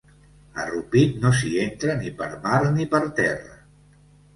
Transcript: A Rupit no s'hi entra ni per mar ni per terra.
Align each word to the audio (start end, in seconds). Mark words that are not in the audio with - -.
A 0.61 0.65
Rupit 0.69 1.21
no 1.25 1.33
s'hi 1.41 1.53
entra 1.67 2.01
ni 2.03 2.17
per 2.23 2.33
mar 2.49 2.61
ni 2.79 2.93
per 2.97 3.07
terra. 3.23 3.59